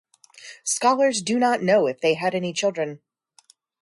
[0.63, 3.01] Scholars do not know if they had any children.